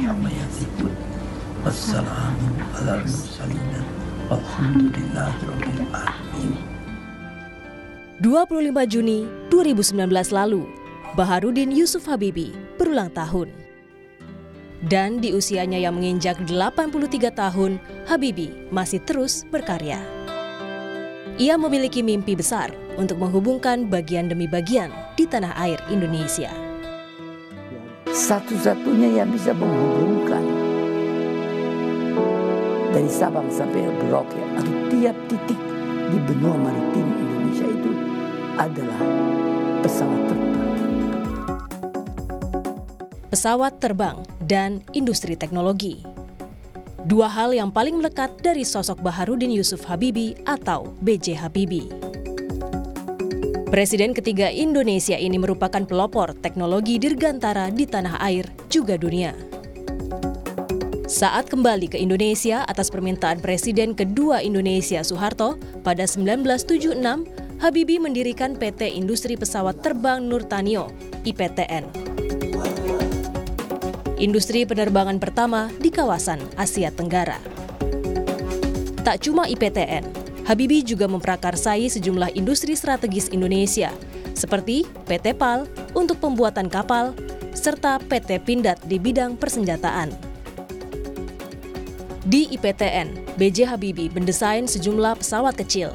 عما 0.00 0.30
يصفون 0.32 0.94
والسلام 1.64 2.36
على 2.74 2.92
المرسلين 2.94 3.72
والحمد 4.30 4.84
لله 4.96 5.32
رب 5.48 5.64
العالمين 5.76 6.56
25 8.24 8.72
Juni 8.88 9.28
2019 9.52 10.32
lalu, 10.32 10.64
Baharudin 11.12 11.68
Yusuf 11.68 12.08
Habibi 12.08 12.56
berulang 12.80 13.12
tahun. 13.12 13.52
Dan 14.88 15.20
di 15.20 15.36
usianya 15.36 15.76
yang 15.76 16.00
menginjak 16.00 16.40
83 16.48 17.28
tahun, 17.36 17.76
Habibi 18.08 18.72
masih 18.72 19.04
terus 19.04 19.44
berkarya. 19.52 20.00
Ia 21.36 21.60
memiliki 21.60 22.00
mimpi 22.00 22.32
besar 22.32 22.72
untuk 22.96 23.20
menghubungkan 23.20 23.84
bagian 23.92 24.32
demi 24.32 24.48
bagian 24.48 24.88
di 25.20 25.28
tanah 25.28 25.52
air 25.60 25.76
Indonesia. 25.92 26.59
Satu-satunya 28.21 29.17
yang 29.17 29.33
bisa 29.33 29.49
menghubungkan 29.49 30.45
dari 32.93 33.09
Sabang 33.09 33.49
sampai 33.49 33.81
Merauke 33.81 34.37
atau 34.61 34.73
tiap 34.93 35.17
titik 35.25 35.57
di 36.13 36.17
benua 36.29 36.53
maritim 36.53 37.07
Indonesia 37.17 37.65
itu 37.65 37.91
adalah 38.61 39.01
pesawat 39.81 40.21
terbang. 40.29 40.61
Pesawat 43.33 43.73
terbang 43.81 44.17
dan 44.45 44.85
industri 44.93 45.33
teknologi. 45.33 46.05
Dua 47.01 47.25
hal 47.25 47.57
yang 47.57 47.73
paling 47.73 47.97
melekat 47.97 48.37
dari 48.45 48.61
sosok 48.61 49.01
Baharudin 49.01 49.49
Yusuf 49.49 49.81
Habibi 49.89 50.37
atau 50.45 50.93
BJ 51.01 51.41
Habibie. 51.41 52.10
Presiden 53.71 54.11
ketiga 54.11 54.51
Indonesia 54.51 55.15
ini 55.15 55.39
merupakan 55.39 55.79
pelopor 55.87 56.35
teknologi 56.35 56.99
dirgantara 56.99 57.71
di 57.71 57.87
tanah 57.87 58.19
air 58.19 58.43
juga 58.67 58.99
dunia. 58.99 59.31
Saat 61.07 61.47
kembali 61.47 61.87
ke 61.87 61.95
Indonesia 61.95 62.67
atas 62.67 62.91
permintaan 62.91 63.39
Presiden 63.39 63.95
kedua 63.95 64.43
Indonesia 64.43 64.99
Soeharto 65.07 65.55
pada 65.87 66.03
1976, 66.03 66.99
Habibie 67.63 68.03
mendirikan 68.03 68.59
PT 68.59 68.91
Industri 68.91 69.39
Pesawat 69.39 69.79
Terbang 69.79 70.27
Nurtanio, 70.27 70.91
IPTN. 71.23 71.87
Industri 74.19 74.67
penerbangan 74.67 75.15
pertama 75.15 75.71
di 75.79 75.87
kawasan 75.87 76.43
Asia 76.59 76.91
Tenggara. 76.91 77.39
Tak 79.07 79.23
cuma 79.23 79.47
IPTN, 79.47 80.20
Habibie 80.41 80.81
juga 80.81 81.05
memprakarsai 81.05 81.85
sejumlah 81.85 82.33
industri 82.33 82.73
strategis 82.73 83.29
Indonesia, 83.29 83.93
seperti 84.33 84.89
PT 85.05 85.37
PAL 85.37 85.69
untuk 85.93 86.17
pembuatan 86.17 86.65
kapal, 86.65 87.13
serta 87.53 88.01
PT 88.01 88.41
Pindad 88.41 88.81
di 88.87 88.97
bidang 88.97 89.37
persenjataan. 89.37 90.09
Di 92.25 92.49
IPTN, 92.53 93.37
BJ 93.37 93.69
Habibie 93.69 94.09
mendesain 94.13 94.69
sejumlah 94.69 95.21
pesawat 95.21 95.57
kecil. 95.57 95.93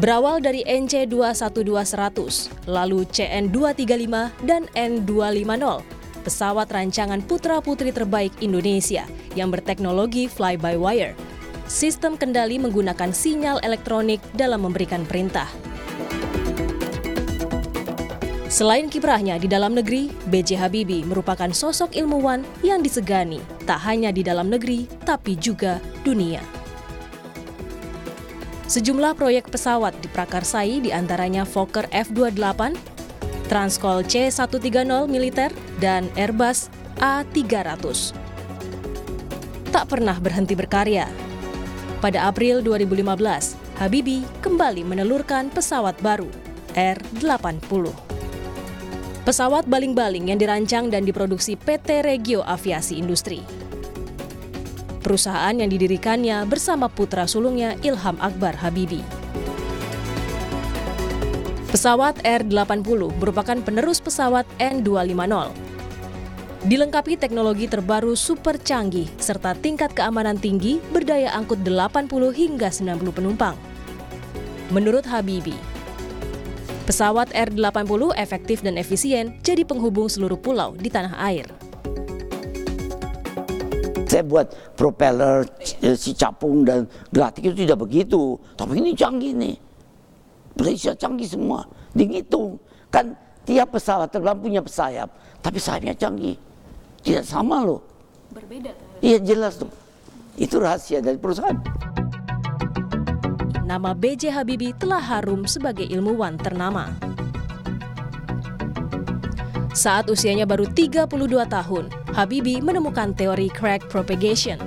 Berawal 0.00 0.40
dari 0.40 0.64
NC212-100, 0.64 2.64
lalu 2.64 3.04
CN235 3.12 4.32
dan 4.48 4.64
N250, 4.72 5.84
pesawat 6.24 6.72
rancangan 6.72 7.20
putra-putri 7.20 7.92
terbaik 7.92 8.32
Indonesia 8.40 9.04
yang 9.36 9.52
berteknologi 9.52 10.32
fly-by-wire. 10.32 11.12
Sistem 11.72 12.20
kendali 12.20 12.60
menggunakan 12.60 13.16
sinyal 13.16 13.64
elektronik 13.64 14.20
dalam 14.36 14.68
memberikan 14.68 15.08
perintah. 15.08 15.48
Selain 18.52 18.92
kiprahnya 18.92 19.40
di 19.40 19.48
dalam 19.48 19.72
negeri, 19.72 20.12
B.J. 20.28 20.60
Habibie 20.60 21.00
merupakan 21.08 21.48
sosok 21.48 21.96
ilmuwan 21.96 22.44
yang 22.60 22.84
disegani 22.84 23.40
tak 23.64 23.80
hanya 23.88 24.12
di 24.12 24.20
dalam 24.20 24.52
negeri, 24.52 24.84
tapi 25.08 25.32
juga 25.40 25.80
dunia. 26.04 26.44
Sejumlah 28.68 29.16
proyek 29.16 29.48
pesawat 29.48 29.96
diprakarsai 30.04 30.84
di 30.84 30.92
antaranya 30.92 31.48
Fokker 31.48 31.88
F-28, 31.88 32.76
Transkol 33.48 34.04
C-130 34.04 35.08
militer, 35.08 35.48
dan 35.80 36.12
Airbus 36.20 36.68
A300. 37.00 38.12
Tak 39.72 39.88
pernah 39.88 40.20
berhenti 40.20 40.52
berkarya. 40.52 41.31
Pada 42.02 42.26
April 42.26 42.66
2015, 42.66 43.78
Habibie 43.78 44.26
kembali 44.42 44.82
menelurkan 44.82 45.54
pesawat 45.54 45.94
baru, 46.02 46.26
R-80. 46.74 47.94
Pesawat 49.22 49.70
baling-baling 49.70 50.34
yang 50.34 50.34
dirancang 50.42 50.90
dan 50.90 51.06
diproduksi 51.06 51.54
PT 51.54 52.02
Regio 52.02 52.42
Aviasi 52.42 52.98
Industri. 52.98 53.38
Perusahaan 54.98 55.54
yang 55.54 55.70
didirikannya 55.70 56.42
bersama 56.50 56.90
putra 56.90 57.22
sulungnya 57.30 57.78
Ilham 57.86 58.18
Akbar 58.18 58.58
Habibie. 58.58 59.06
Pesawat 61.70 62.18
R-80 62.26 63.14
merupakan 63.14 63.58
penerus 63.62 64.02
pesawat 64.02 64.42
N250. 64.58 65.71
Dilengkapi 66.62 67.18
teknologi 67.18 67.66
terbaru 67.66 68.14
super 68.14 68.54
canggih 68.54 69.10
serta 69.18 69.50
tingkat 69.58 69.98
keamanan 69.98 70.38
tinggi 70.38 70.78
berdaya 70.94 71.34
angkut 71.34 71.58
80 71.66 72.06
hingga 72.30 72.70
90 72.70 73.02
penumpang. 73.10 73.58
Menurut 74.70 75.02
Habibie, 75.10 75.58
pesawat 76.86 77.34
R-80 77.34 78.14
efektif 78.14 78.62
dan 78.62 78.78
efisien 78.78 79.42
jadi 79.42 79.66
penghubung 79.66 80.06
seluruh 80.06 80.38
pulau 80.38 80.78
di 80.78 80.86
tanah 80.86 81.18
air. 81.34 81.50
Saya 84.06 84.22
buat 84.22 84.54
propeller, 84.78 85.42
si 85.98 86.14
capung 86.14 86.62
dan 86.62 86.86
gelatik 87.10 87.50
itu 87.50 87.66
tidak 87.66 87.82
begitu. 87.82 88.38
Tapi 88.54 88.78
ini 88.78 88.94
canggih 88.94 89.34
nih. 89.34 89.58
Malaysia 90.62 90.94
canggih 90.94 91.26
semua. 91.26 91.66
Dihitung. 91.90 92.62
Kan 92.86 93.18
tiap 93.42 93.74
pesawat 93.74 94.14
terbang 94.14 94.38
punya 94.38 94.62
pesayap. 94.62 95.10
Tapi 95.42 95.58
sayapnya 95.58 95.98
canggih. 95.98 96.51
Tidak 97.02 97.26
sama 97.26 97.66
loh. 97.66 97.82
Berbeda. 98.30 98.72
Iya 99.02 99.18
jelas 99.18 99.58
tuh. 99.58 99.68
Itu 100.38 100.62
rahasia 100.62 101.02
dari 101.02 101.18
perusahaan. 101.18 101.58
Nama 103.66 103.90
B.J. 103.96 104.30
Habibie 104.30 104.76
telah 104.76 105.00
harum 105.00 105.44
sebagai 105.44 105.84
ilmuwan 105.88 106.38
ternama. 106.38 106.92
Saat 109.72 110.12
usianya 110.12 110.44
baru 110.44 110.68
32 110.68 111.08
tahun, 111.48 111.88
Habibie 112.12 112.60
menemukan 112.60 113.16
teori 113.16 113.48
crack 113.48 113.88
propagation. 113.88 114.60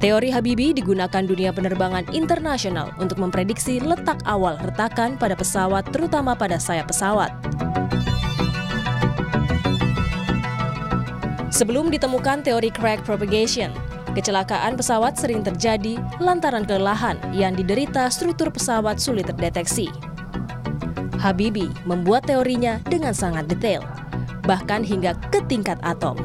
Teori 0.00 0.32
Habibie 0.32 0.72
digunakan 0.72 1.24
dunia 1.24 1.52
penerbangan 1.52 2.08
internasional 2.12 2.92
untuk 3.00 3.20
memprediksi 3.20 3.80
letak 3.80 4.20
awal 4.24 4.56
retakan 4.60 5.16
pada 5.16 5.36
pesawat 5.36 5.88
terutama 5.92 6.32
pada 6.32 6.56
sayap 6.56 6.88
pesawat. 6.92 7.32
Sebelum 11.60 11.92
ditemukan 11.92 12.40
teori 12.40 12.72
crack 12.72 13.04
propagation, 13.04 13.68
kecelakaan 14.16 14.80
pesawat 14.80 15.20
sering 15.20 15.44
terjadi 15.44 16.00
lantaran 16.16 16.64
kelelahan 16.64 17.20
yang 17.36 17.52
diderita 17.52 18.08
struktur 18.08 18.48
pesawat 18.48 18.96
sulit 18.96 19.28
terdeteksi. 19.28 19.92
Habibie 21.20 21.68
membuat 21.84 22.24
teorinya 22.24 22.80
dengan 22.88 23.12
sangat 23.12 23.44
detail, 23.44 23.84
bahkan 24.48 24.80
hingga 24.80 25.12
ke 25.28 25.44
tingkat 25.52 25.76
atom. 25.84 26.16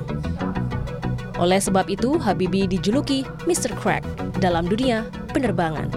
Oleh 1.35 1.59
sebab 1.59 1.91
itu, 1.91 2.15
Habibie 2.15 2.63
dijuluki 2.63 3.27
Mr. 3.43 3.75
Crack 3.75 4.07
dalam 4.39 4.71
dunia 4.71 5.03
penerbangan. 5.35 5.91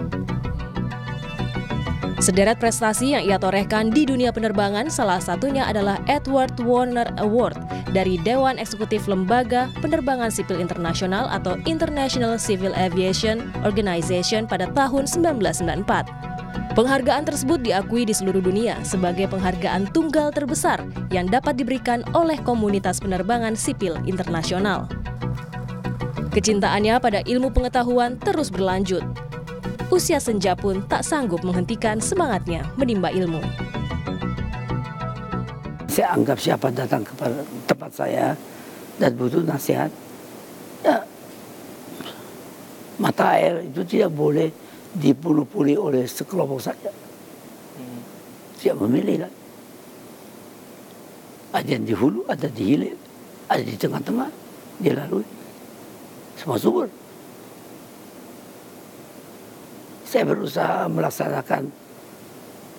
Sederet 2.19 2.59
prestasi 2.59 3.15
yang 3.15 3.23
ia 3.23 3.39
torehkan 3.39 3.87
di 3.87 4.03
dunia 4.03 4.35
penerbangan 4.35 4.91
salah 4.91 5.23
satunya 5.23 5.63
adalah 5.63 5.95
Edward 6.11 6.59
Warner 6.59 7.07
Award 7.23 7.68
dari 7.91 8.21
Dewan 8.21 8.61
Eksekutif 8.61 9.09
Lembaga 9.09 9.69
Penerbangan 9.81 10.29
Sipil 10.29 10.61
Internasional 10.61 11.25
atau 11.29 11.57
International 11.65 12.37
Civil 12.37 12.73
Aviation 12.77 13.49
Organization 13.65 14.45
pada 14.45 14.69
tahun 14.73 15.09
1994. 15.09 16.29
Penghargaan 16.77 17.25
tersebut 17.25 17.59
diakui 17.65 18.05
di 18.05 18.13
seluruh 18.13 18.39
dunia 18.39 18.77
sebagai 18.85 19.27
penghargaan 19.27 19.89
tunggal 19.91 20.29
terbesar 20.29 20.79
yang 21.09 21.27
dapat 21.27 21.57
diberikan 21.57 22.05
oleh 22.13 22.37
komunitas 22.45 23.01
penerbangan 23.01 23.57
sipil 23.57 23.97
internasional. 24.05 24.85
Kecintaannya 26.29 27.01
pada 27.01 27.25
ilmu 27.25 27.49
pengetahuan 27.49 28.15
terus 28.21 28.53
berlanjut. 28.53 29.01
Usia 29.89 30.21
senja 30.21 30.53
pun 30.53 30.85
tak 30.85 31.01
sanggup 31.01 31.41
menghentikan 31.41 31.97
semangatnya 31.97 32.61
menimba 32.77 33.09
ilmu. 33.09 33.41
Saya 35.99 36.15
anggap 36.15 36.39
siapa 36.39 36.71
datang 36.71 37.03
ke 37.03 37.11
tempat 37.67 37.91
saya 37.91 38.31
dan 39.03 39.11
butuh 39.19 39.43
nasihat, 39.43 39.91
ya 40.79 41.03
mata 42.95 43.35
air 43.35 43.67
itu 43.67 43.83
tidak 43.83 44.15
boleh 44.15 44.47
dipulih-pulih 44.95 45.75
oleh 45.75 46.07
sekelompok 46.07 46.63
saja. 46.63 46.87
Hmm. 46.87 47.99
Siap 48.63 48.79
memilih 48.79 49.27
kan. 49.27 49.33
Ada 51.59 51.67
yang 51.67 51.83
di 51.83 51.91
hulu, 51.91 52.23
ada 52.31 52.47
di 52.47 52.63
hilir. 52.63 52.95
ada 53.51 53.59
di 53.59 53.75
tengah-tengah, 53.75 54.31
dilalui. 54.79 55.27
Semua 56.39 56.55
subur. 56.55 56.87
Saya 60.07 60.23
berusaha 60.23 60.87
melaksanakan 60.87 61.67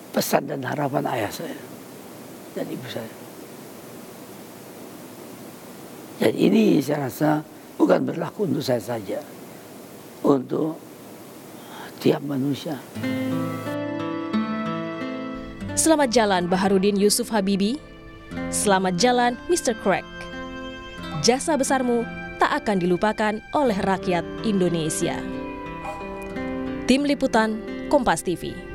pesan 0.09 0.49
dan 0.49 0.65
harapan 0.65 1.05
ayah 1.05 1.29
saya 1.29 1.70
dan 2.55 2.65
ibu 2.67 2.87
saya. 2.87 3.11
Dan 6.21 6.33
ini 6.37 6.77
saya 6.83 7.09
rasa 7.09 7.41
bukan 7.79 8.05
berlaku 8.05 8.45
untuk 8.45 8.61
saya 8.61 8.77
saja, 8.77 9.25
untuk 10.21 10.77
tiap 11.97 12.21
manusia. 12.21 12.77
Selamat 15.73 16.13
jalan 16.13 16.45
Baharudin 16.45 16.93
Yusuf 16.93 17.33
Habibi. 17.33 17.81
Selamat 18.53 19.01
jalan 19.01 19.33
Mr. 19.49 19.73
Crack. 19.81 20.05
Jasa 21.25 21.57
besarmu 21.57 22.05
tak 22.37 22.63
akan 22.63 22.77
dilupakan 22.77 23.33
oleh 23.57 23.77
rakyat 23.81 24.21
Indonesia. 24.45 25.17
Tim 26.85 27.01
Liputan 27.07 27.57
Kompas 27.89 28.21
TV 28.21 28.70